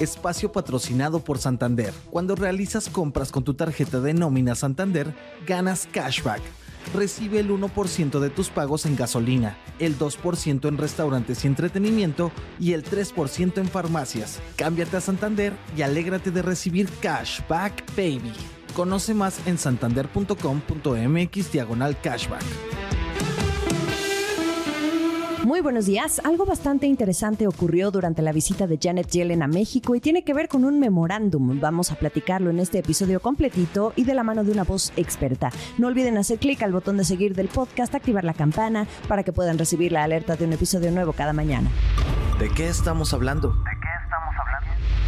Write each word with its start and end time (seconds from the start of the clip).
Espacio 0.00 0.52
patrocinado 0.52 1.18
por 1.20 1.38
Santander. 1.38 1.92
Cuando 2.10 2.36
realizas 2.36 2.88
compras 2.88 3.32
con 3.32 3.42
tu 3.42 3.54
tarjeta 3.54 4.00
de 4.00 4.14
nómina 4.14 4.54
Santander, 4.54 5.12
ganas 5.44 5.88
cashback. 5.90 6.40
Recibe 6.94 7.40
el 7.40 7.50
1% 7.50 8.20
de 8.20 8.30
tus 8.30 8.48
pagos 8.48 8.86
en 8.86 8.94
gasolina, 8.94 9.58
el 9.80 9.98
2% 9.98 10.68
en 10.68 10.78
restaurantes 10.78 11.44
y 11.44 11.48
entretenimiento 11.48 12.30
y 12.60 12.74
el 12.74 12.84
3% 12.84 13.58
en 13.58 13.68
farmacias. 13.68 14.38
Cámbiate 14.56 14.98
a 14.98 15.00
Santander 15.00 15.52
y 15.76 15.82
alégrate 15.82 16.30
de 16.30 16.42
recibir 16.42 16.88
cashback, 17.02 17.84
baby. 17.96 18.32
Conoce 18.74 19.14
más 19.14 19.44
en 19.46 19.58
santander.com.mx 19.58 21.52
diagonal 21.52 22.00
cashback. 22.00 22.77
Muy 25.48 25.62
buenos 25.62 25.86
días. 25.86 26.20
Algo 26.24 26.44
bastante 26.44 26.86
interesante 26.86 27.46
ocurrió 27.46 27.90
durante 27.90 28.20
la 28.20 28.32
visita 28.32 28.66
de 28.66 28.78
Janet 28.78 29.08
Yellen 29.08 29.42
a 29.42 29.46
México 29.46 29.94
y 29.94 30.00
tiene 30.00 30.22
que 30.22 30.34
ver 30.34 30.46
con 30.46 30.66
un 30.66 30.78
memorándum. 30.78 31.58
Vamos 31.58 31.90
a 31.90 31.94
platicarlo 31.94 32.50
en 32.50 32.58
este 32.58 32.80
episodio 32.80 33.20
completito 33.20 33.94
y 33.96 34.04
de 34.04 34.12
la 34.12 34.24
mano 34.24 34.44
de 34.44 34.52
una 34.52 34.64
voz 34.64 34.92
experta. 34.98 35.50
No 35.78 35.86
olviden 35.86 36.18
hacer 36.18 36.38
clic 36.38 36.62
al 36.62 36.72
botón 36.72 36.98
de 36.98 37.04
seguir 37.04 37.34
del 37.34 37.48
podcast, 37.48 37.94
activar 37.94 38.24
la 38.24 38.34
campana 38.34 38.86
para 39.08 39.22
que 39.22 39.32
puedan 39.32 39.56
recibir 39.56 39.90
la 39.90 40.04
alerta 40.04 40.36
de 40.36 40.44
un 40.44 40.52
episodio 40.52 40.90
nuevo 40.90 41.14
cada 41.14 41.32
mañana. 41.32 41.70
¿De 42.38 42.50
qué 42.50 42.68
estamos 42.68 43.14
hablando? 43.14 43.56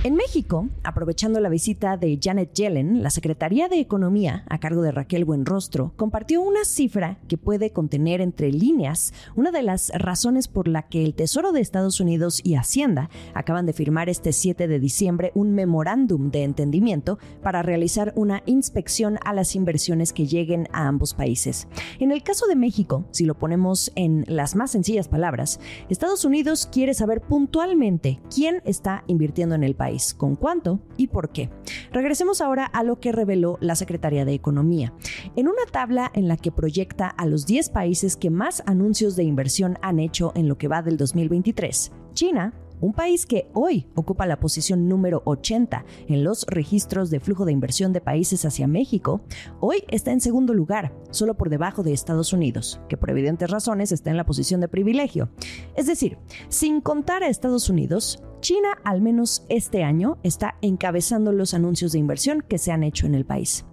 En 0.02 0.14
México, 0.14 0.66
aprovechando 0.82 1.40
la 1.40 1.50
visita 1.50 1.98
de 1.98 2.18
Janet 2.18 2.54
Yellen, 2.54 3.02
la 3.02 3.10
Secretaría 3.10 3.68
de 3.68 3.80
Economía, 3.80 4.44
a 4.48 4.58
cargo 4.58 4.80
de 4.80 4.92
Raquel 4.92 5.26
Buenrostro, 5.26 5.92
compartió 5.96 6.40
una 6.40 6.64
cifra 6.64 7.18
que 7.28 7.36
puede 7.36 7.74
contener 7.74 8.22
entre 8.22 8.50
líneas 8.50 9.12
una 9.36 9.50
de 9.50 9.62
las 9.62 9.92
razones 9.94 10.48
por 10.48 10.68
la 10.68 10.88
que 10.88 11.04
el 11.04 11.12
Tesoro 11.12 11.52
de 11.52 11.60
Estados 11.60 12.00
Unidos 12.00 12.40
y 12.42 12.54
Hacienda 12.54 13.10
acaban 13.34 13.66
de 13.66 13.74
firmar 13.74 14.08
este 14.08 14.32
7 14.32 14.68
de 14.68 14.80
diciembre 14.80 15.32
un 15.34 15.52
memorándum 15.52 16.30
de 16.30 16.44
entendimiento 16.44 17.18
para 17.42 17.60
realizar 17.60 18.14
una 18.16 18.42
inspección 18.46 19.18
a 19.22 19.34
las 19.34 19.54
inversiones 19.54 20.14
que 20.14 20.26
lleguen 20.26 20.66
a 20.72 20.88
ambos 20.88 21.12
países. 21.12 21.68
En 21.98 22.10
el 22.10 22.22
caso 22.22 22.46
de 22.46 22.56
México, 22.56 23.04
si 23.10 23.26
lo 23.26 23.34
ponemos 23.34 23.92
en 23.96 24.24
las 24.28 24.56
más 24.56 24.70
sencillas 24.70 25.08
palabras, 25.08 25.60
Estados 25.90 26.24
Unidos 26.24 26.66
quiere 26.72 26.94
saber 26.94 27.20
puntualmente 27.20 28.18
quién 28.34 28.62
está 28.64 29.04
invirtiendo 29.06 29.54
en 29.54 29.62
el 29.62 29.74
país 29.74 29.89
con 30.16 30.36
cuánto 30.36 30.80
y 30.96 31.08
por 31.08 31.30
qué. 31.30 31.50
Regresemos 31.92 32.40
ahora 32.40 32.64
a 32.64 32.82
lo 32.82 33.00
que 33.00 33.12
reveló 33.12 33.58
la 33.60 33.74
Secretaría 33.74 34.24
de 34.24 34.34
Economía. 34.34 34.92
En 35.36 35.48
una 35.48 35.64
tabla 35.70 36.10
en 36.14 36.28
la 36.28 36.36
que 36.36 36.52
proyecta 36.52 37.08
a 37.08 37.26
los 37.26 37.46
10 37.46 37.70
países 37.70 38.16
que 38.16 38.30
más 38.30 38.62
anuncios 38.66 39.16
de 39.16 39.24
inversión 39.24 39.78
han 39.82 39.98
hecho 39.98 40.32
en 40.34 40.48
lo 40.48 40.58
que 40.58 40.68
va 40.68 40.82
del 40.82 40.96
2023, 40.96 41.92
China 42.14 42.54
un 42.80 42.94
país 42.94 43.26
que 43.26 43.50
hoy 43.52 43.86
ocupa 43.94 44.26
la 44.26 44.40
posición 44.40 44.88
número 44.88 45.22
80 45.26 45.84
en 46.08 46.24
los 46.24 46.46
registros 46.46 47.10
de 47.10 47.20
flujo 47.20 47.44
de 47.44 47.52
inversión 47.52 47.92
de 47.92 48.00
países 48.00 48.44
hacia 48.44 48.66
México, 48.66 49.20
hoy 49.60 49.84
está 49.88 50.12
en 50.12 50.20
segundo 50.20 50.54
lugar, 50.54 50.94
solo 51.10 51.36
por 51.36 51.50
debajo 51.50 51.82
de 51.82 51.92
Estados 51.92 52.32
Unidos, 52.32 52.80
que 52.88 52.96
por 52.96 53.10
evidentes 53.10 53.50
razones 53.50 53.92
está 53.92 54.10
en 54.10 54.16
la 54.16 54.26
posición 54.26 54.60
de 54.60 54.68
privilegio. 54.68 55.30
Es 55.76 55.86
decir, 55.86 56.18
sin 56.48 56.80
contar 56.80 57.22
a 57.22 57.28
Estados 57.28 57.68
Unidos, 57.68 58.22
China, 58.40 58.78
al 58.84 59.00
menos 59.02 59.44
este 59.48 59.82
año, 59.82 60.18
está 60.22 60.56
encabezando 60.62 61.32
los 61.32 61.54
anuncios 61.54 61.92
de 61.92 61.98
inversión 61.98 62.42
que 62.46 62.58
se 62.58 62.72
han 62.72 62.82
hecho 62.82 63.06
en 63.06 63.14
el 63.14 63.24
país. 63.24 63.64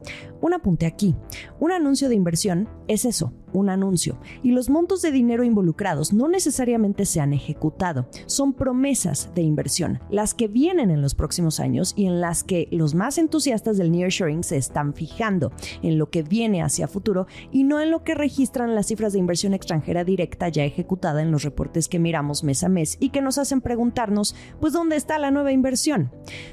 Un 0.41 0.53
apunte 0.53 0.85
aquí. 0.85 1.15
Un 1.59 1.71
anuncio 1.71 2.09
de 2.09 2.15
inversión 2.15 2.69
es 2.87 3.05
eso, 3.05 3.33
un 3.53 3.69
anuncio. 3.69 4.19
Y 4.43 4.51
los 4.51 4.69
montos 4.69 5.01
de 5.01 5.11
dinero 5.11 5.43
involucrados 5.43 6.13
no 6.13 6.27
necesariamente 6.27 7.05
se 7.05 7.19
han 7.19 7.33
ejecutado. 7.33 8.07
Son 8.27 8.53
promesas 8.53 9.31
de 9.33 9.41
inversión, 9.41 9.99
las 10.09 10.33
que 10.33 10.47
vienen 10.47 10.91
en 10.91 11.01
los 11.01 11.15
próximos 11.15 11.59
años 11.59 11.93
y 11.95 12.05
en 12.05 12.21
las 12.21 12.43
que 12.43 12.67
los 12.71 12.93
más 12.93 13.17
entusiastas 13.17 13.77
del 13.77 13.91
nearshoring 13.91 14.43
se 14.43 14.57
están 14.57 14.93
fijando, 14.93 15.51
en 15.81 15.97
lo 15.97 16.09
que 16.09 16.23
viene 16.23 16.61
hacia 16.61 16.87
futuro 16.87 17.27
y 17.51 17.63
no 17.63 17.81
en 17.81 17.91
lo 17.91 18.03
que 18.03 18.15
registran 18.15 18.75
las 18.75 18.87
cifras 18.87 19.13
de 19.13 19.19
inversión 19.19 19.53
extranjera 19.53 20.03
directa 20.03 20.49
ya 20.49 20.63
ejecutada 20.63 21.21
en 21.21 21.31
los 21.31 21.43
reportes 21.43 21.87
que 21.87 21.99
miramos 21.99 22.43
mes 22.43 22.63
a 22.63 22.69
mes 22.69 22.97
y 22.99 23.09
que 23.09 23.21
nos 23.21 23.37
hacen 23.37 23.61
preguntarnos, 23.61 24.35
pues, 24.59 24.73
¿dónde 24.73 24.95
está 24.95 25.17
la 25.19 25.31
nueva 25.31 25.51
inversión? 25.51 26.11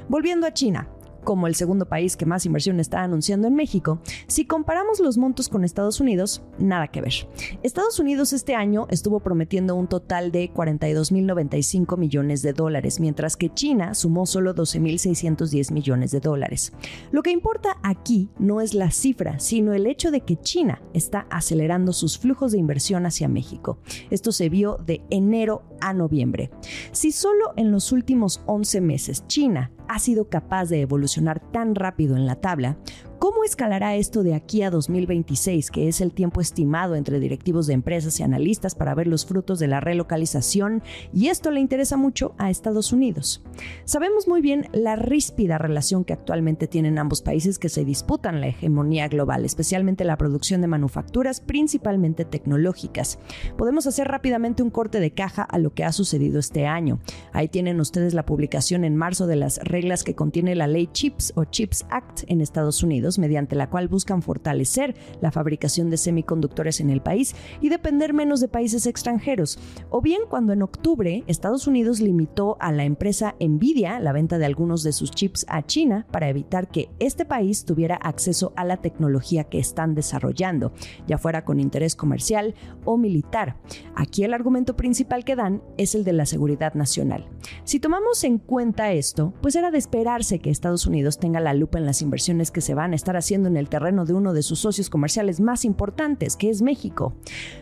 Volviendo 0.08 0.46
a 0.46 0.52
China, 0.52 0.88
como 1.24 1.46
el 1.46 1.54
segundo 1.54 1.86
país 1.86 2.16
que 2.16 2.26
más 2.26 2.46
inversión 2.46 2.80
está 2.80 3.02
anunciando 3.02 3.48
en 3.48 3.54
México, 3.54 4.00
si 4.26 4.44
comparamos 4.44 5.00
los 5.00 5.18
montos 5.18 5.48
con 5.48 5.64
Estados 5.64 6.00
Unidos, 6.00 6.42
nada 6.58 6.88
que 6.88 7.00
ver. 7.00 7.14
Estados 7.62 7.98
Unidos 7.98 8.32
este 8.32 8.54
año 8.54 8.86
estuvo 8.90 9.20
prometiendo 9.20 9.74
un 9.74 9.88
total 9.88 10.30
de 10.30 10.52
42.095 10.52 11.96
millones 11.98 12.42
de 12.42 12.52
dólares, 12.52 13.00
mientras 13.00 13.36
que 13.36 13.52
China 13.52 13.94
sumó 13.94 14.26
solo 14.26 14.54
12.610 14.54 15.72
millones 15.72 16.10
de 16.10 16.20
dólares. 16.20 16.72
Lo 17.10 17.22
que 17.22 17.30
importa 17.30 17.78
aquí 17.82 18.28
no 18.38 18.60
es 18.60 18.74
la 18.74 18.90
cifra, 18.90 19.38
sino 19.38 19.72
el 19.72 19.86
hecho 19.86 20.10
de 20.10 20.20
que 20.20 20.36
China 20.36 20.82
está 20.92 21.26
acelerando 21.30 21.92
sus 21.92 22.18
flujos 22.18 22.52
de 22.52 22.58
inversión 22.58 23.06
hacia 23.06 23.28
México. 23.28 23.78
Esto 24.10 24.32
se 24.32 24.48
vio 24.48 24.76
de 24.76 25.02
enero 25.10 25.62
a 25.80 25.92
noviembre. 25.92 26.50
Si 26.92 27.12
solo 27.12 27.52
en 27.56 27.70
los 27.70 27.92
últimos 27.92 28.42
11 28.46 28.80
meses 28.80 29.26
China 29.26 29.70
ha 29.88 29.98
sido 29.98 30.28
capaz 30.28 30.68
de 30.68 30.80
evolucionar 30.80 31.40
tan 31.52 31.74
rápido 31.74 32.16
en 32.16 32.26
la 32.26 32.36
tabla, 32.36 32.76
¿Cómo 33.24 33.42
escalará 33.42 33.96
esto 33.96 34.22
de 34.22 34.34
aquí 34.34 34.60
a 34.60 34.70
2026, 34.70 35.70
que 35.70 35.88
es 35.88 36.02
el 36.02 36.12
tiempo 36.12 36.42
estimado 36.42 36.94
entre 36.94 37.20
directivos 37.20 37.66
de 37.66 37.72
empresas 37.72 38.20
y 38.20 38.22
analistas 38.22 38.74
para 38.74 38.94
ver 38.94 39.06
los 39.06 39.24
frutos 39.24 39.58
de 39.58 39.66
la 39.66 39.80
relocalización? 39.80 40.82
Y 41.10 41.28
esto 41.28 41.50
le 41.50 41.60
interesa 41.60 41.96
mucho 41.96 42.34
a 42.36 42.50
Estados 42.50 42.92
Unidos. 42.92 43.42
Sabemos 43.86 44.28
muy 44.28 44.42
bien 44.42 44.68
la 44.72 44.96
ríspida 44.96 45.56
relación 45.56 46.04
que 46.04 46.12
actualmente 46.12 46.66
tienen 46.66 46.98
ambos 46.98 47.22
países 47.22 47.58
que 47.58 47.70
se 47.70 47.86
disputan 47.86 48.42
la 48.42 48.48
hegemonía 48.48 49.08
global, 49.08 49.46
especialmente 49.46 50.04
la 50.04 50.18
producción 50.18 50.60
de 50.60 50.66
manufacturas, 50.66 51.40
principalmente 51.40 52.26
tecnológicas. 52.26 53.18
Podemos 53.56 53.86
hacer 53.86 54.06
rápidamente 54.06 54.62
un 54.62 54.68
corte 54.68 55.00
de 55.00 55.12
caja 55.12 55.44
a 55.44 55.56
lo 55.56 55.72
que 55.72 55.84
ha 55.84 55.92
sucedido 55.92 56.38
este 56.38 56.66
año. 56.66 57.00
Ahí 57.32 57.48
tienen 57.48 57.80
ustedes 57.80 58.12
la 58.12 58.26
publicación 58.26 58.84
en 58.84 58.96
marzo 58.96 59.26
de 59.26 59.36
las 59.36 59.60
reglas 59.64 60.04
que 60.04 60.14
contiene 60.14 60.54
la 60.54 60.66
ley 60.66 60.90
CHIPS 60.92 61.32
o 61.36 61.46
CHIPS 61.46 61.86
Act 61.88 62.24
en 62.26 62.42
Estados 62.42 62.82
Unidos 62.82 63.13
mediante 63.18 63.56
la 63.56 63.70
cual 63.70 63.88
buscan 63.88 64.22
fortalecer 64.22 64.94
la 65.20 65.30
fabricación 65.30 65.90
de 65.90 65.96
semiconductores 65.96 66.80
en 66.80 66.90
el 66.90 67.00
país 67.00 67.34
y 67.60 67.68
depender 67.68 68.12
menos 68.12 68.40
de 68.40 68.48
países 68.48 68.86
extranjeros. 68.86 69.58
O 69.90 70.00
bien 70.00 70.22
cuando 70.28 70.52
en 70.52 70.62
octubre 70.62 71.24
Estados 71.26 71.66
Unidos 71.66 72.00
limitó 72.00 72.56
a 72.60 72.72
la 72.72 72.84
empresa 72.84 73.34
Nvidia 73.40 74.00
la 74.00 74.12
venta 74.12 74.38
de 74.38 74.46
algunos 74.46 74.82
de 74.82 74.92
sus 74.92 75.10
chips 75.10 75.46
a 75.48 75.62
China 75.62 76.06
para 76.10 76.28
evitar 76.28 76.68
que 76.68 76.90
este 76.98 77.24
país 77.24 77.64
tuviera 77.64 77.96
acceso 77.96 78.52
a 78.56 78.64
la 78.64 78.78
tecnología 78.78 79.44
que 79.44 79.58
están 79.58 79.94
desarrollando, 79.94 80.72
ya 81.06 81.18
fuera 81.18 81.44
con 81.44 81.60
interés 81.60 81.96
comercial 81.96 82.54
o 82.84 82.96
militar. 82.96 83.56
Aquí 83.94 84.24
el 84.24 84.34
argumento 84.34 84.76
principal 84.76 85.24
que 85.24 85.36
dan 85.36 85.62
es 85.76 85.94
el 85.94 86.04
de 86.04 86.12
la 86.12 86.26
seguridad 86.26 86.74
nacional. 86.74 87.28
Si 87.64 87.80
tomamos 87.80 88.24
en 88.24 88.38
cuenta 88.38 88.92
esto, 88.92 89.34
pues 89.40 89.56
era 89.56 89.70
de 89.70 89.78
esperarse 89.78 90.38
que 90.38 90.50
Estados 90.50 90.86
Unidos 90.86 91.18
tenga 91.18 91.40
la 91.40 91.54
lupa 91.54 91.78
en 91.78 91.86
las 91.86 92.02
inversiones 92.02 92.50
que 92.50 92.60
se 92.60 92.74
van 92.74 92.93
estar 92.94 93.16
haciendo 93.16 93.48
en 93.48 93.56
el 93.56 93.68
terreno 93.68 94.04
de 94.04 94.14
uno 94.14 94.32
de 94.32 94.42
sus 94.42 94.60
socios 94.60 94.90
comerciales 94.90 95.40
más 95.40 95.64
importantes, 95.64 96.36
que 96.36 96.50
es 96.50 96.62
México. 96.62 97.14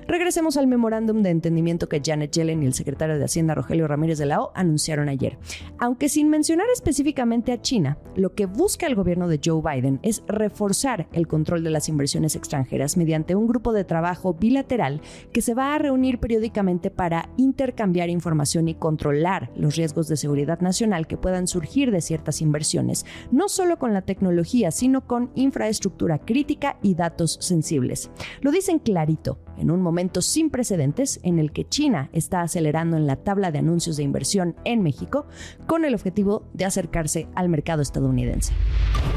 Regresemos 0.07 0.57
al 0.57 0.67
memorándum 0.67 1.23
de 1.23 1.31
entendimiento 1.31 1.89
que 1.89 2.03
Janet 2.05 2.33
Yellen 2.33 2.63
y 2.63 2.67
el 2.67 2.75
secretario 2.75 3.19
de 3.19 3.25
Hacienda 3.25 3.55
Rogelio 3.55 3.89
Ramírez 3.89 4.19
de 4.19 4.27
la 4.27 4.43
O 4.43 4.53
anunciaron 4.55 5.09
ayer. 5.09 5.39
Aunque 5.79 6.09
sin 6.09 6.29
mencionar 6.29 6.67
específicamente 6.73 7.53
a 7.53 7.61
China, 7.61 7.99
lo 8.15 8.35
que 8.35 8.47
busca 8.47 8.87
el 8.87 8.95
gobierno 8.95 9.29
de 9.29 9.41
Joe 9.43 9.63
Biden 9.63 10.01
es 10.03 10.23
reforzar 10.27 11.09
el 11.13 11.27
control 11.27 11.65
de 11.65 11.71
las 11.71 11.89
inversiones 11.89 12.37
extranjeras 12.37 12.97
mediante 12.97 13.35
un 13.35 13.47
grupo 13.47 13.73
de 13.73 13.85
trabajo 13.85 14.35
bilateral 14.35 15.01
que 15.33 15.43
se 15.43 15.55
va 15.55 15.75
a 15.75 15.79
reunir 15.79 16.19
periódicamente 16.19 16.91
para 16.91 17.31
intercambiar 17.37 18.11
información 18.11 18.69
y 18.69 18.75
controlar 18.75 19.51
los 19.57 19.77
riesgos 19.77 20.09
de 20.09 20.17
seguridad 20.17 20.61
nacional 20.61 21.07
que 21.07 21.17
puedan 21.17 21.47
surgir 21.47 21.91
de 21.91 22.01
ciertas 22.01 22.41
inversiones, 22.41 23.07
no 23.31 23.49
solo 23.49 23.79
con 23.79 23.93
la 23.95 24.03
tecnología, 24.03 24.71
sino 24.71 25.07
con 25.07 25.22
infraestructura 25.35 26.19
crítica 26.19 26.79
y 26.83 26.95
datos 26.95 27.39
sensibles. 27.41 28.11
Lo 28.41 28.51
dicen 28.51 28.79
clarito, 28.79 29.39
en 29.57 29.71
un 29.71 29.83
momento 29.83 30.23
sin 30.23 30.51
precedentes 30.51 31.21
en 31.23 31.39
el 31.39 31.53
que 31.53 31.69
China 31.69 32.11
está 32.13 32.43
acelerando 32.43 32.97
en 32.97 33.07
la 33.07 33.17
tabla 33.17 33.51
de 33.51 33.59
anuncios 33.59 33.97
de 33.97 34.03
inversión 34.03 34.57
en 34.65 34.83
México 34.83 35.27
con 35.67 35.85
el 35.85 35.95
objetivo 35.95 36.45
de 36.55 36.65
acercarse 36.65 37.29
al 37.35 37.49
mercado 37.49 37.83
estadounidense. 37.83 38.53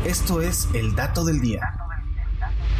Esto 0.06 0.42
es 0.42 0.68
el 0.74 0.96
dato 0.96 1.25
del 1.25 1.42
día. 1.42 1.62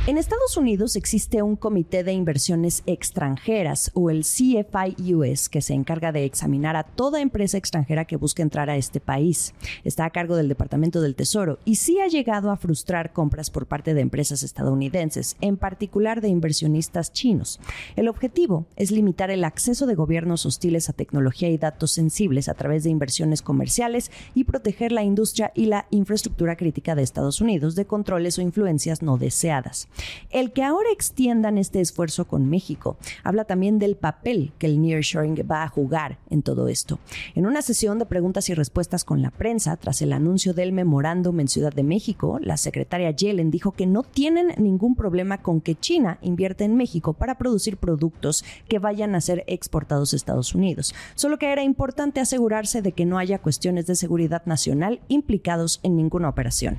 En 0.08 0.20
Estados 0.20 0.56
Unidos 0.56 0.96
existe 0.96 1.42
un 1.42 1.56
comité 1.56 2.04
de 2.04 2.14
inversiones 2.14 2.84
extranjeras 2.86 3.90
o 3.96 4.12
el 4.12 4.22
CFI-US 4.22 5.50
que 5.50 5.64
se 5.64 5.74
encarga 5.74 6.12
de 6.12 6.26
examinar 6.26 6.76
a 6.76 6.84
toda 6.84 7.22
empresa 7.22 7.58
extranjera 7.58 8.06
que 8.06 8.16
busque 8.16 8.44
entrar 8.44 8.70
a 8.70 8.78
este 8.78 9.00
país. 9.00 9.56
Está 9.84 10.06
a 10.06 10.12
cargo 10.12 10.36
del 10.36 10.48
Departamento 10.48 11.02
del 11.02 11.16
Tesoro 11.16 11.58
y 11.66 11.78
sí 11.78 12.00
ha 12.02 12.08
llegado 12.08 12.52
a 12.52 12.58
frustrar 12.58 13.14
compras 13.14 13.50
por 13.50 13.66
parte 13.66 13.96
de 13.96 14.02
empresas 14.02 14.44
estadounidenses, 14.44 15.38
en 15.42 15.58
particular 15.58 16.22
de 16.22 16.28
inversionistas 16.28 17.12
chinos. 17.12 17.60
El 17.96 18.08
objetivo 18.08 18.68
es 18.76 18.92
limitar 18.92 19.32
el 19.32 19.44
acceso 19.44 19.88
de 19.88 19.96
gobiernos 19.96 20.46
hostiles 20.46 20.88
a 20.88 20.94
tecnología 20.94 21.50
y 21.50 21.58
datos 21.58 21.90
sensibles 21.90 22.48
a 22.48 22.54
través 22.54 22.84
de 22.84 22.92
inversiones 22.92 23.42
comerciales 23.42 24.12
y 24.36 24.44
proteger 24.44 24.92
la 24.92 25.04
industria 25.04 25.52
y 25.56 25.66
la 25.66 25.88
infraestructura 25.90 26.58
crítica 26.58 26.94
de 26.94 27.02
Estados 27.02 27.42
Unidos 27.42 27.74
de 27.74 27.86
controles 27.88 28.38
o 28.38 28.44
influencias 28.44 29.02
no 29.02 29.18
deseadas. 29.18 29.88
El 30.30 30.52
que 30.52 30.64
ahora 30.64 30.90
extiendan 30.92 31.58
este 31.58 31.82
esfuerzo 31.82 32.26
con 32.26 32.50
México 32.50 32.98
habla 33.24 33.46
también 33.46 33.80
del 33.80 33.96
papel 33.96 34.52
que 34.58 34.68
el 34.68 34.82
nearshoring 34.82 35.36
va 35.50 35.64
a 35.64 35.68
jugar 35.68 36.18
en 36.30 36.42
todo 36.42 36.68
esto. 36.68 37.00
En 37.36 37.46
una 37.46 37.62
sesión 37.62 38.00
de 38.00 38.06
preguntas 38.06 38.50
y 38.50 38.54
respuestas 38.54 39.04
con 39.04 39.22
la 39.22 39.32
prensa, 39.32 39.78
tras 39.78 40.02
el 40.02 40.14
anuncio 40.14 40.54
del 40.54 40.72
memorándum 40.72 41.40
en 41.40 41.48
Ciudad 41.48 41.74
de 41.74 41.84
México, 41.84 42.40
la 42.42 42.58
secretaria 42.58 43.12
Yellen 43.12 43.52
dijo 43.52 43.72
que 43.72 43.86
no 43.86 44.04
tienen 44.04 44.54
ningún 44.58 44.96
problema 44.96 45.42
con 45.42 45.62
que 45.62 45.76
China 45.76 46.18
invierta 46.22 46.64
en 46.64 46.76
México 46.76 47.14
para 47.14 47.38
producir 47.38 47.78
productos 47.78 48.44
que 48.68 48.80
vayan 48.80 49.16
a 49.16 49.22
ser 49.22 49.44
exportados 49.48 50.14
a 50.14 50.16
Estados 50.16 50.56
Unidos, 50.56 50.94
solo 51.16 51.38
que 51.38 51.52
era 51.52 51.64
importante 51.64 52.20
asegurarse 52.20 52.82
de 52.82 52.92
que 52.92 53.06
no 53.06 53.18
haya 53.18 53.40
cuestiones 53.40 53.88
de 53.88 53.96
seguridad 53.96 54.46
nacional 54.46 55.02
implicados 55.08 55.80
en 55.84 55.96
ninguna 55.96 56.30
operación. 56.30 56.78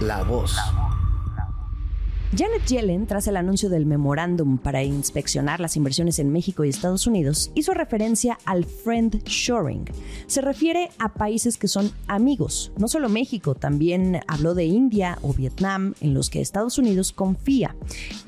La 0.00 0.22
voz. 0.22 0.56
Janet 2.36 2.64
Yellen, 2.66 3.08
tras 3.08 3.26
el 3.26 3.36
anuncio 3.36 3.68
del 3.68 3.86
memorándum 3.86 4.56
para 4.56 4.84
inspeccionar 4.84 5.58
las 5.58 5.76
inversiones 5.76 6.20
en 6.20 6.30
México 6.30 6.64
y 6.64 6.68
Estados 6.68 7.08
Unidos, 7.08 7.50
hizo 7.56 7.74
referencia 7.74 8.38
al 8.44 8.64
friend 8.64 9.24
shoring. 9.24 9.84
Se 10.28 10.40
refiere 10.40 10.90
a 10.98 11.12
países 11.12 11.58
que 11.58 11.66
son 11.66 11.90
amigos, 12.06 12.70
no 12.78 12.86
solo 12.86 13.08
México, 13.08 13.56
también 13.56 14.20
habló 14.28 14.54
de 14.54 14.64
India 14.64 15.18
o 15.22 15.34
Vietnam, 15.34 15.94
en 16.00 16.14
los 16.14 16.30
que 16.30 16.40
Estados 16.40 16.78
Unidos 16.78 17.10
confía, 17.10 17.74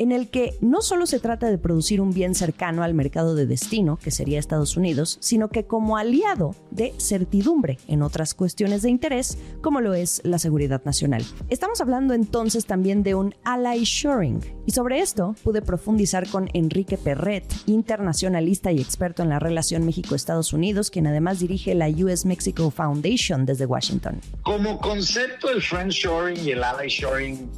en 0.01 0.11
el 0.11 0.31
que 0.31 0.57
no 0.61 0.83
solo 0.83 1.07
se 1.07 1.21
trata 1.21 1.49
de 1.49 1.59
producir 1.59 2.01
un 2.01 2.13
bien 2.13 2.35
cercano 2.35 2.83
al 2.83 2.95
mercado 2.95 3.37
de 3.37 3.47
destino, 3.47 3.99
que 3.99 4.11
sería 4.11 4.41
Estados 4.41 4.77
Unidos, 4.77 5.19
sino 5.21 5.49
que 5.49 5.67
como 5.67 5.97
aliado 5.97 6.57
de 6.73 6.93
certidumbre 6.99 7.79
en 7.87 8.03
otras 8.03 8.35
cuestiones 8.35 8.83
de 8.83 8.91
interés, 8.91 9.39
como 9.61 9.81
lo 9.81 9.95
es 9.95 10.21
la 10.25 10.41
seguridad 10.41 10.83
nacional. 10.85 11.25
Estamos 11.51 11.81
hablando 11.81 12.15
entonces 12.15 12.67
también 12.67 13.05
de 13.05 13.15
un 13.15 13.37
ally 13.45 13.92
y 14.67 14.71
sobre 14.73 15.01
esto 15.01 15.35
pude 15.45 15.61
profundizar 15.61 16.27
con 16.29 16.49
Enrique 16.55 16.97
Perret, 16.97 17.45
internacionalista 17.67 18.73
y 18.73 18.81
experto 18.81 19.23
en 19.23 19.29
la 19.29 19.39
relación 19.39 19.85
México-Estados 19.85 20.53
Unidos, 20.53 20.91
quien 20.91 21.07
además 21.07 21.41
dirige 21.41 21.75
la 21.75 21.89
US 21.89 22.25
Mexico 22.25 22.71
Foundation 22.71 23.45
desde 23.45 23.67
Washington. 23.67 24.21
Como 24.43 24.79
concepto, 24.79 25.51
el 25.51 25.61
friendshoring 25.61 26.43
y 26.43 26.51
el 26.53 26.65
ally 26.65 26.89
shoring 26.89 27.51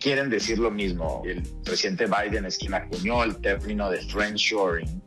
quieren 0.00 0.30
decir 0.30 0.58
lo 0.58 0.70
mismo. 0.70 1.22
El 1.26 1.42
presidente 1.62 2.06
Biden 2.06 2.46
es 2.46 2.56
quien 2.56 2.72
acuñó 2.74 3.22
el 3.22 3.36
término 3.36 3.90
de 3.90 3.98
friendshoring. 3.98 5.02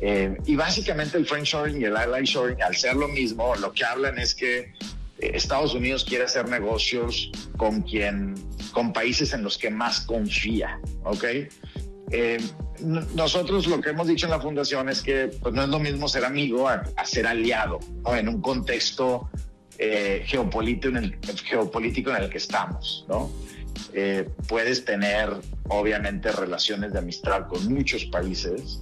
Eh, 0.00 0.36
y 0.46 0.54
básicamente 0.54 1.18
el 1.18 1.26
friendshoring 1.26 1.80
y 1.80 1.84
el 1.84 1.96
ally 1.96 2.24
shoring, 2.24 2.62
al 2.62 2.76
ser 2.76 2.94
lo 2.94 3.08
mismo, 3.08 3.56
lo 3.56 3.72
que 3.72 3.84
hablan 3.84 4.18
es 4.18 4.34
que 4.34 4.72
Estados 5.18 5.74
Unidos 5.74 6.04
quiere 6.04 6.24
hacer 6.24 6.48
negocios 6.48 7.30
con 7.56 7.82
quien, 7.82 8.34
con 8.74 8.92
países 8.92 9.32
en 9.32 9.42
los 9.42 9.56
que 9.56 9.70
más 9.70 10.00
confía, 10.00 10.78
¿ok? 11.04 11.24
Eh, 12.10 12.38
nosotros 13.14 13.66
lo 13.66 13.80
que 13.80 13.90
hemos 13.90 14.08
dicho 14.08 14.26
en 14.26 14.30
la 14.30 14.40
fundación 14.40 14.88
es 14.90 15.00
que 15.00 15.28
pues, 15.40 15.54
no 15.54 15.62
es 15.62 15.68
lo 15.68 15.78
mismo 15.78 16.08
ser 16.08 16.24
amigo 16.24 16.68
a, 16.68 16.84
ser 17.06 17.26
aliado, 17.26 17.78
¿no? 18.02 18.14
En 18.14 18.28
un 18.28 18.42
contexto 18.42 19.30
eh, 19.78 20.24
geopolítico, 20.26 20.88
en 20.90 22.16
el, 22.16 22.28
que 22.28 22.36
estamos, 22.36 23.06
¿no? 23.08 23.30
Eh, 23.94 24.28
puedes 24.48 24.84
tener, 24.84 25.30
obviamente, 25.68 26.30
relaciones 26.32 26.92
de 26.92 26.98
amistad 26.98 27.46
con 27.46 27.72
muchos 27.72 28.04
países, 28.06 28.78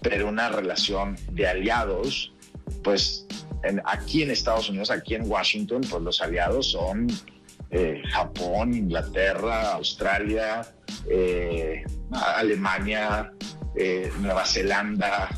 pero 0.00 0.28
una 0.28 0.48
relación 0.48 1.16
de 1.32 1.46
aliados, 1.46 2.32
pues 2.82 3.26
aquí 3.84 4.22
en 4.22 4.30
Estados 4.30 4.68
Unidos, 4.70 4.90
aquí 4.90 5.14
en 5.14 5.30
Washington, 5.30 5.82
pues 5.88 6.02
los 6.02 6.20
aliados 6.20 6.72
son 6.72 7.08
eh, 7.70 8.02
Japón, 8.10 8.74
Inglaterra, 8.74 9.72
Australia, 9.72 10.66
eh, 11.08 11.84
Alemania, 12.12 13.32
eh, 13.76 14.10
Nueva 14.20 14.44
Zelanda, 14.44 15.28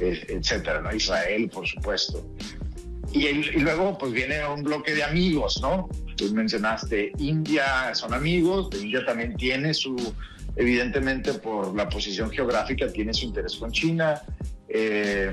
etcétera, 0.00 0.80
¿no? 0.80 0.94
Israel, 0.94 1.50
por 1.52 1.66
supuesto. 1.66 2.24
Y, 3.12 3.26
y, 3.26 3.60
luego, 3.60 3.96
pues 3.96 4.12
viene 4.12 4.46
un 4.46 4.62
bloque 4.62 4.94
de 4.94 5.02
amigos, 5.02 5.60
¿no? 5.62 5.88
Tú 6.16 6.32
mencionaste 6.32 7.12
India, 7.18 7.94
son 7.94 8.12
amigos, 8.12 8.68
India 8.80 9.04
también 9.04 9.36
tiene 9.36 9.72
su, 9.72 9.96
evidentemente 10.56 11.34
por 11.34 11.74
la 11.74 11.88
posición 11.88 12.30
geográfica, 12.30 12.90
tiene 12.92 13.14
su 13.14 13.26
interés 13.26 13.56
con 13.56 13.70
China, 13.70 14.20
eh, 14.68 15.32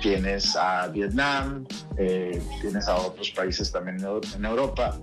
tienes 0.00 0.56
a 0.56 0.88
Vietnam, 0.88 1.64
eh, 1.96 2.42
tienes 2.60 2.88
a 2.88 2.96
otros 2.96 3.30
países 3.30 3.70
también 3.70 3.98
en 3.98 4.44
Europa. 4.44 4.98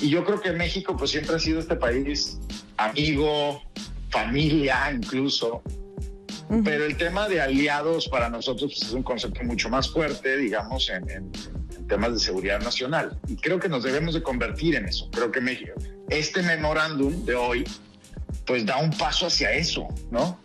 Y 0.00 0.08
yo 0.08 0.24
creo 0.24 0.40
que 0.40 0.52
México 0.52 0.96
pues 0.96 1.10
siempre 1.10 1.36
ha 1.36 1.38
sido 1.38 1.60
este 1.60 1.76
país 1.76 2.38
amigo, 2.76 3.62
familia 4.10 4.90
incluso. 4.92 5.62
Pero 6.64 6.84
el 6.84 6.96
tema 6.96 7.28
de 7.28 7.40
aliados 7.40 8.08
para 8.08 8.28
nosotros 8.28 8.72
pues, 8.74 8.88
es 8.88 8.92
un 8.92 9.04
concepto 9.04 9.44
mucho 9.44 9.68
más 9.68 9.88
fuerte, 9.88 10.36
digamos, 10.36 10.90
en, 10.90 11.08
en, 11.08 11.30
temas 11.86 12.12
de 12.12 12.18
seguridad 12.18 12.60
nacional. 12.60 13.18
Y 13.28 13.36
creo 13.36 13.60
que 13.60 13.68
nos 13.68 13.84
debemos 13.84 14.14
de 14.14 14.22
convertir 14.22 14.74
en 14.74 14.86
eso. 14.86 15.08
Creo 15.12 15.30
que 15.30 15.40
México, 15.40 15.72
este 16.08 16.42
memorándum 16.42 17.24
de 17.24 17.36
hoy, 17.36 17.64
pues 18.46 18.66
da 18.66 18.78
un 18.78 18.90
paso 18.90 19.26
hacia 19.26 19.52
eso, 19.52 19.86
¿no? 20.10 20.40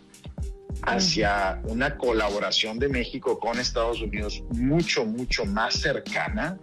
hacia 0.82 1.60
una 1.64 1.96
colaboración 1.96 2.78
de 2.78 2.88
México 2.88 3.38
con 3.38 3.58
Estados 3.58 4.00
Unidos 4.00 4.42
mucho, 4.50 5.04
mucho 5.04 5.44
más 5.44 5.74
cercana 5.74 6.58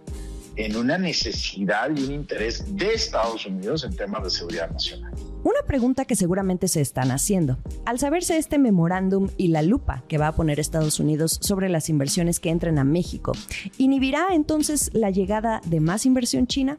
en 0.56 0.76
una 0.76 0.98
necesidad 0.98 1.90
y 1.94 2.04
un 2.04 2.12
interés 2.12 2.76
de 2.76 2.94
Estados 2.94 3.46
Unidos 3.46 3.84
en 3.84 3.96
temas 3.96 4.24
de 4.24 4.30
seguridad 4.30 4.70
nacional. 4.70 5.12
Una 5.44 5.60
pregunta 5.66 6.06
que 6.06 6.16
seguramente 6.16 6.68
se 6.68 6.80
están 6.80 7.10
haciendo. 7.10 7.58
Al 7.84 7.98
saberse 7.98 8.38
este 8.38 8.58
memorándum 8.58 9.28
y 9.36 9.48
la 9.48 9.60
lupa 9.60 10.02
que 10.08 10.16
va 10.16 10.28
a 10.28 10.34
poner 10.34 10.58
Estados 10.58 11.00
Unidos 11.00 11.38
sobre 11.42 11.68
las 11.68 11.90
inversiones 11.90 12.40
que 12.40 12.48
entren 12.48 12.78
a 12.78 12.84
México, 12.84 13.32
¿inhibirá 13.76 14.28
entonces 14.32 14.90
la 14.94 15.10
llegada 15.10 15.60
de 15.66 15.80
más 15.80 16.06
inversión 16.06 16.46
china? 16.46 16.78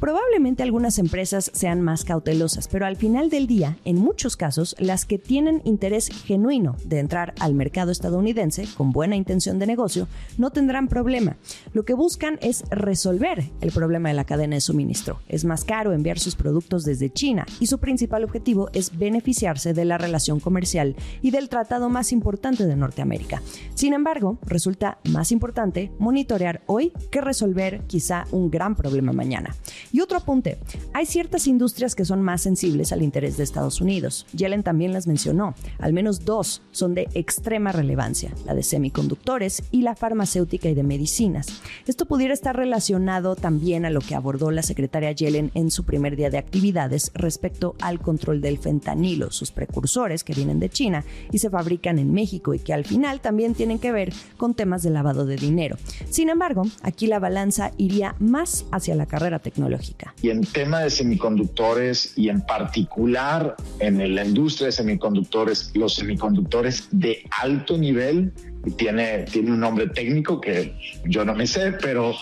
Probablemente 0.00 0.64
algunas 0.64 0.98
empresas 0.98 1.52
sean 1.54 1.82
más 1.82 2.04
cautelosas, 2.04 2.66
pero 2.66 2.84
al 2.84 2.96
final 2.96 3.30
del 3.30 3.46
día, 3.46 3.78
en 3.84 3.94
muchos 3.94 4.36
casos, 4.36 4.74
las 4.80 5.04
que 5.04 5.18
tienen 5.18 5.62
interés 5.64 6.08
genuino 6.08 6.74
de 6.84 6.98
entrar 6.98 7.32
al 7.38 7.54
mercado 7.54 7.92
estadounidense 7.92 8.66
con 8.76 8.90
buena 8.90 9.14
intención 9.14 9.60
de 9.60 9.68
negocio 9.68 10.08
no 10.36 10.50
tendrán 10.50 10.88
problema. 10.88 11.36
Lo 11.74 11.84
que 11.84 11.94
buscan 11.94 12.40
es 12.42 12.64
resolver 12.70 13.52
el 13.60 13.70
problema 13.70 14.08
de 14.08 14.16
la 14.16 14.24
cadena 14.24 14.56
de 14.56 14.60
suministro. 14.60 15.20
Es 15.28 15.44
más 15.44 15.62
caro 15.62 15.92
enviar 15.92 16.18
sus 16.18 16.34
productos 16.34 16.82
desde 16.84 17.08
China 17.08 17.46
y 17.60 17.68
su 17.68 17.78
principal 17.78 17.99
principal 18.00 18.24
objetivo 18.24 18.70
es 18.72 18.96
beneficiarse 18.96 19.74
de 19.74 19.84
la 19.84 19.98
relación 19.98 20.40
comercial 20.40 20.96
y 21.20 21.32
del 21.32 21.50
tratado 21.50 21.90
más 21.90 22.12
importante 22.12 22.64
de 22.64 22.74
Norteamérica. 22.74 23.42
Sin 23.74 23.92
embargo, 23.92 24.38
resulta 24.46 24.96
más 25.10 25.32
importante 25.32 25.92
monitorear 25.98 26.62
hoy 26.64 26.94
que 27.10 27.20
resolver 27.20 27.82
quizá 27.88 28.24
un 28.30 28.50
gran 28.50 28.74
problema 28.74 29.12
mañana. 29.12 29.54
Y 29.92 30.00
otro 30.00 30.16
apunte, 30.16 30.56
hay 30.94 31.04
ciertas 31.04 31.46
industrias 31.46 31.94
que 31.94 32.06
son 32.06 32.22
más 32.22 32.40
sensibles 32.40 32.90
al 32.90 33.02
interés 33.02 33.36
de 33.36 33.44
Estados 33.44 33.82
Unidos. 33.82 34.26
Yellen 34.32 34.62
también 34.62 34.94
las 34.94 35.06
mencionó, 35.06 35.54
al 35.78 35.92
menos 35.92 36.24
dos 36.24 36.62
son 36.70 36.94
de 36.94 37.06
extrema 37.12 37.70
relevancia, 37.70 38.32
la 38.46 38.54
de 38.54 38.62
semiconductores 38.62 39.62
y 39.72 39.82
la 39.82 39.94
farmacéutica 39.94 40.70
y 40.70 40.74
de 40.74 40.84
medicinas. 40.84 41.48
Esto 41.86 42.06
pudiera 42.06 42.32
estar 42.32 42.56
relacionado 42.56 43.36
también 43.36 43.84
a 43.84 43.90
lo 43.90 44.00
que 44.00 44.14
abordó 44.14 44.50
la 44.50 44.62
secretaria 44.62 45.12
Yellen 45.12 45.50
en 45.52 45.70
su 45.70 45.84
primer 45.84 46.16
día 46.16 46.30
de 46.30 46.38
actividades 46.38 47.10
respecto 47.14 47.74
a 47.82 47.89
al 47.90 48.00
control 48.00 48.40
del 48.40 48.58
fentanilo, 48.58 49.30
sus 49.30 49.50
precursores 49.50 50.24
que 50.24 50.32
vienen 50.32 50.58
de 50.58 50.70
China 50.70 51.04
y 51.30 51.38
se 51.38 51.50
fabrican 51.50 51.98
en 51.98 52.12
México 52.12 52.54
y 52.54 52.58
que 52.58 52.72
al 52.72 52.84
final 52.84 53.20
también 53.20 53.54
tienen 53.54 53.78
que 53.78 53.92
ver 53.92 54.12
con 54.36 54.54
temas 54.54 54.82
de 54.82 54.90
lavado 54.90 55.26
de 55.26 55.36
dinero. 55.36 55.76
Sin 56.08 56.30
embargo, 56.30 56.62
aquí 56.82 57.06
la 57.06 57.18
balanza 57.18 57.72
iría 57.76 58.16
más 58.18 58.64
hacia 58.72 58.94
la 58.94 59.06
carrera 59.06 59.38
tecnológica. 59.38 60.14
Y 60.22 60.30
en 60.30 60.42
tema 60.42 60.80
de 60.80 60.90
semiconductores 60.90 62.16
y 62.16 62.28
en 62.28 62.40
particular 62.42 63.56
en 63.78 64.14
la 64.14 64.24
industria 64.24 64.66
de 64.66 64.72
semiconductores, 64.72 65.70
los 65.74 65.94
semiconductores 65.94 66.88
de 66.90 67.24
alto 67.30 67.76
nivel, 67.76 68.32
tiene, 68.76 69.24
tiene 69.24 69.52
un 69.52 69.60
nombre 69.60 69.88
técnico 69.88 70.40
que 70.40 70.74
yo 71.04 71.24
no 71.24 71.34
me 71.34 71.46
sé, 71.46 71.72
pero, 71.72 72.14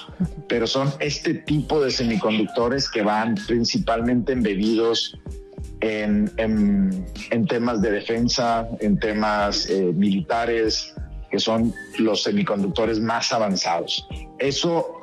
pero 0.48 0.66
son 0.66 0.92
este 1.00 1.34
tipo 1.34 1.82
de 1.82 1.90
semiconductores 1.90 2.88
que 2.88 3.02
van 3.02 3.34
principalmente 3.46 4.32
embebidos 4.32 5.18
en, 5.80 6.30
en, 6.36 7.46
temas 7.46 7.82
de 7.82 7.90
defensa, 7.90 8.68
en 8.80 8.98
temas 8.98 9.68
eh, 9.68 9.92
militares, 9.94 10.94
que 11.30 11.38
son 11.38 11.74
los 11.98 12.22
semiconductores 12.22 13.00
más 13.00 13.32
avanzados. 13.32 14.06
Eso 14.38 15.02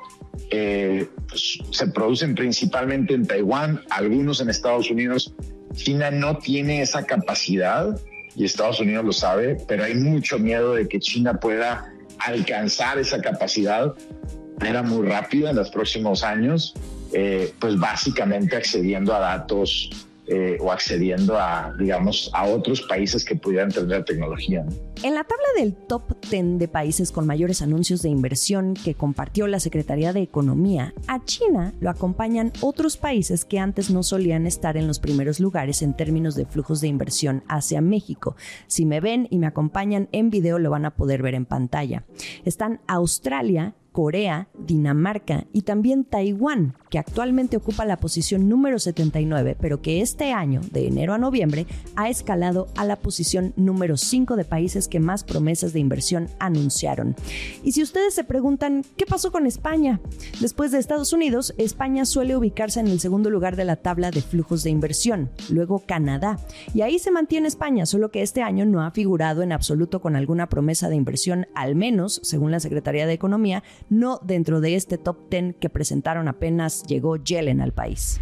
eh, 0.52 1.08
se 1.34 1.88
producen 1.88 2.36
principalmente 2.36 3.14
en 3.14 3.26
Taiwán, 3.26 3.82
algunos 3.90 4.42
en 4.42 4.50
Estados 4.50 4.90
Unidos. 4.90 5.34
China 5.74 6.12
no 6.12 6.38
tiene 6.38 6.82
esa 6.82 7.06
capacidad 7.06 8.00
y 8.36 8.46
Estados 8.46 8.80
Unidos 8.80 9.06
lo 9.06 9.14
sabe, 9.14 9.58
pero 9.68 9.84
hay 9.84 9.96
mucho 9.96 10.38
miedo 10.40 10.74
de 10.76 10.88
que 10.88 11.00
China 11.00 11.40
pueda 11.40 11.92
alcanzar 12.20 12.98
esa 12.98 13.22
capacidad 13.22 13.94
de 13.96 14.60
manera 14.60 14.84
muy 14.84 15.08
rápida 15.08 15.50
en 15.50 15.56
los 15.58 15.70
próximos 15.70 16.24
años, 16.24 16.74
eh, 17.14 17.54
pues 17.60 17.78
básicamente 17.78 18.56
accediendo 18.56 19.14
a 19.14 19.20
datos 19.20 19.90
eh, 20.28 20.58
o 20.60 20.72
accediendo 20.72 21.38
a, 21.38 21.74
digamos, 21.78 22.32
a 22.34 22.46
otros 22.46 22.82
países 22.82 23.24
que 23.24 23.36
pudieran 23.36 23.72
tener 23.72 24.04
tecnología. 24.06 24.66
En 25.04 25.14
la 25.14 25.24
tabla 25.24 25.46
del 25.58 25.76
top 25.76 26.20
10 26.30 26.58
de 26.58 26.68
países 26.68 27.12
con 27.12 27.28
mayores 27.28 27.62
anuncios 27.62 28.02
de 28.02 28.10
inversión 28.10 28.74
que 28.74 28.96
compartió 28.96 29.46
la 29.46 29.60
Secretaría 29.60 30.14
de 30.14 30.22
Economía, 30.22 30.94
a 31.08 31.24
China 31.24 31.74
lo 31.80 31.90
acompañan 31.90 32.52
otros 32.62 32.98
países 32.98 33.46
que 33.46 33.60
antes 33.60 33.92
no 33.92 34.04
solían 34.04 34.48
estar 34.48 34.78
en 34.78 34.88
los 34.88 35.00
primeros 35.00 35.40
lugares 35.40 35.82
en 35.82 35.96
términos 35.96 36.36
de 36.36 36.46
flujos 36.46 36.82
de 36.82 36.88
inversión 36.88 37.44
hacia 37.48 37.82
México. 37.82 38.36
Si 38.68 38.86
me 38.86 39.02
ven 39.02 39.28
y 39.30 39.38
me 39.38 39.48
acompañan 39.48 40.10
en 40.12 40.30
video 40.30 40.60
lo 40.60 40.70
van 40.70 40.86
a 40.86 40.96
poder 40.96 41.22
ver 41.22 41.36
en 41.36 41.46
pantalla. 41.46 42.04
Están 42.46 42.82
Australia, 42.88 43.76
Corea, 43.96 44.50
Dinamarca 44.60 45.46
y 45.54 45.62
también 45.62 46.04
Taiwán, 46.04 46.76
que 46.90 47.00
actualmente 47.00 47.56
ocupa 47.56 47.86
la 47.86 47.96
posición 47.96 48.50
número 48.50 48.78
79, 48.78 49.56
pero 49.58 49.82
que 49.82 50.02
este 50.02 50.34
año, 50.34 50.60
de 50.74 50.88
enero 50.88 51.14
a 51.14 51.18
noviembre, 51.18 51.66
ha 51.96 52.10
escalado 52.10 52.68
a 52.76 52.84
la 52.84 52.98
posición 52.98 53.54
número 53.56 53.96
5 53.96 54.36
de 54.36 54.44
países 54.44 54.90
que 54.90 55.00
más 55.00 55.24
promesas 55.24 55.72
de 55.72 55.80
inversión 55.80 56.28
anunciaron. 56.40 57.16
Y 57.64 57.72
si 57.72 57.84
ustedes 57.84 58.14
se 58.14 58.26
preguntan, 58.26 58.84
¿qué 58.98 59.06
pasó 59.06 59.32
con 59.32 59.48
España? 59.48 60.02
Después 60.42 60.74
de 60.74 60.80
Estados 60.80 61.14
Unidos, 61.14 61.54
España 61.58 62.04
suele 62.04 62.36
ubicarse 62.36 62.82
en 62.82 62.88
el 62.88 63.00
segundo 63.00 63.30
lugar 63.30 63.56
de 63.56 63.64
la 63.64 63.78
tabla 63.78 64.12
de 64.12 64.22
flujos 64.22 64.62
de 64.64 64.72
inversión, 64.72 65.30
luego 65.50 65.80
Canadá, 65.80 66.38
y 66.74 66.82
ahí 66.82 67.00
se 67.00 67.12
mantiene 67.12 67.48
España, 67.48 67.86
solo 67.86 68.12
que 68.12 68.24
este 68.24 68.42
año 68.42 68.66
no 68.66 68.84
ha 68.84 68.92
figurado 68.92 69.42
en 69.42 69.54
absoluto 69.54 70.02
con 70.02 70.18
alguna 70.18 70.50
promesa 70.50 70.90
de 70.90 70.98
inversión, 70.98 71.48
al 71.56 71.76
menos, 71.76 72.20
según 72.24 72.52
la 72.52 72.60
Secretaría 72.60 73.08
de 73.08 73.14
Economía, 73.14 73.64
no 73.90 74.20
dentro 74.24 74.62
de 74.62 74.76
este 74.76 74.98
top 74.98 75.30
10 75.30 75.56
que 75.60 75.70
presentaron 75.70 76.28
apenas 76.28 76.84
llegó 76.84 77.18
Yellen 77.18 77.62
al 77.62 77.74
país. 77.74 78.20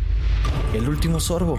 El 0.74 0.90
último 0.90 1.20
sorbo. 1.20 1.58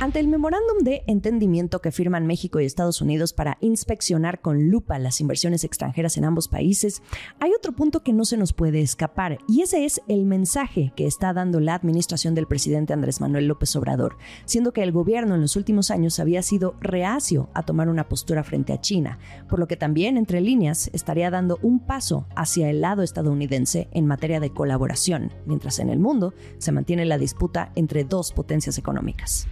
Ante 0.00 0.20
el 0.20 0.28
memorándum 0.28 0.78
de 0.84 1.02
entendimiento 1.08 1.80
que 1.80 1.90
firman 1.90 2.24
México 2.24 2.60
y 2.60 2.64
Estados 2.64 3.02
Unidos 3.02 3.32
para 3.32 3.58
inspeccionar 3.60 4.40
con 4.40 4.70
lupa 4.70 4.96
las 5.00 5.20
inversiones 5.20 5.64
extranjeras 5.64 6.16
en 6.16 6.24
ambos 6.24 6.46
países, 6.46 7.02
hay 7.40 7.50
otro 7.50 7.72
punto 7.72 8.04
que 8.04 8.12
no 8.12 8.24
se 8.24 8.36
nos 8.36 8.52
puede 8.52 8.80
escapar, 8.80 9.38
y 9.48 9.62
ese 9.62 9.84
es 9.84 10.00
el 10.06 10.24
mensaje 10.24 10.92
que 10.94 11.08
está 11.08 11.32
dando 11.32 11.58
la 11.58 11.74
administración 11.74 12.36
del 12.36 12.46
presidente 12.46 12.92
Andrés 12.92 13.20
Manuel 13.20 13.48
López 13.48 13.74
Obrador, 13.74 14.18
siendo 14.44 14.72
que 14.72 14.84
el 14.84 14.92
gobierno 14.92 15.34
en 15.34 15.40
los 15.40 15.56
últimos 15.56 15.90
años 15.90 16.20
había 16.20 16.42
sido 16.42 16.76
reacio 16.80 17.48
a 17.52 17.64
tomar 17.64 17.88
una 17.88 18.08
postura 18.08 18.44
frente 18.44 18.72
a 18.72 18.80
China, 18.80 19.18
por 19.48 19.58
lo 19.58 19.66
que 19.66 19.76
también, 19.76 20.16
entre 20.16 20.40
líneas, 20.40 20.90
estaría 20.92 21.28
dando 21.28 21.58
un 21.60 21.80
paso 21.80 22.24
hacia 22.36 22.70
el 22.70 22.82
lado 22.82 23.02
estadounidense 23.02 23.88
en 23.90 24.06
materia 24.06 24.38
de 24.38 24.50
colaboración, 24.50 25.32
mientras 25.44 25.80
en 25.80 25.90
el 25.90 25.98
mundo 25.98 26.34
se 26.58 26.70
mantiene 26.70 27.04
la 27.04 27.18
disputa 27.18 27.72
entre 27.74 28.04
dos 28.04 28.30
potencias 28.30 28.78
económicas. 28.78 29.48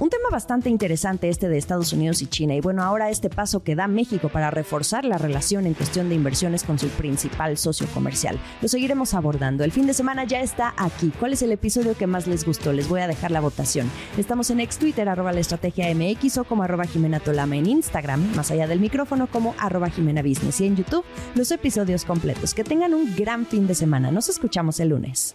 Un 0.00 0.08
tema 0.08 0.30
bastante 0.30 0.70
interesante 0.70 1.28
este 1.28 1.50
de 1.50 1.58
Estados 1.58 1.92
Unidos 1.92 2.22
y 2.22 2.26
China. 2.26 2.54
Y 2.54 2.62
bueno, 2.62 2.82
ahora 2.82 3.10
este 3.10 3.28
paso 3.28 3.62
que 3.62 3.74
da 3.74 3.86
México 3.86 4.30
para 4.30 4.50
reforzar 4.50 5.04
la 5.04 5.18
relación 5.18 5.66
en 5.66 5.74
cuestión 5.74 6.08
de 6.08 6.14
inversiones 6.14 6.64
con 6.64 6.78
su 6.78 6.88
principal 6.88 7.58
socio 7.58 7.86
comercial. 7.92 8.40
Lo 8.62 8.68
seguiremos 8.68 9.12
abordando. 9.12 9.62
El 9.62 9.72
fin 9.72 9.86
de 9.86 9.92
semana 9.92 10.24
ya 10.24 10.40
está 10.40 10.72
aquí. 10.78 11.12
¿Cuál 11.20 11.34
es 11.34 11.42
el 11.42 11.52
episodio 11.52 11.94
que 11.98 12.06
más 12.06 12.26
les 12.26 12.46
gustó? 12.46 12.72
Les 12.72 12.88
voy 12.88 13.02
a 13.02 13.08
dejar 13.08 13.30
la 13.30 13.42
votación. 13.42 13.90
Estamos 14.16 14.48
en 14.48 14.60
ex 14.60 14.78
Twitter, 14.78 15.06
arroba 15.06 15.32
la 15.32 15.40
estrategia 15.40 15.94
MX 15.94 16.38
o 16.38 16.44
como 16.44 16.62
arroba 16.62 16.86
Jimena 16.86 17.20
Tolama 17.20 17.56
en 17.56 17.66
Instagram, 17.66 18.34
más 18.34 18.50
allá 18.50 18.66
del 18.66 18.80
micrófono 18.80 19.26
como 19.26 19.54
arroba 19.58 19.90
Jimena 19.90 20.22
Business 20.22 20.62
y 20.62 20.66
en 20.66 20.76
YouTube 20.76 21.04
los 21.34 21.50
episodios 21.50 22.06
completos. 22.06 22.54
Que 22.54 22.64
tengan 22.64 22.94
un 22.94 23.14
gran 23.16 23.44
fin 23.44 23.66
de 23.66 23.74
semana. 23.74 24.10
Nos 24.10 24.30
escuchamos 24.30 24.80
el 24.80 24.88
lunes. 24.88 25.34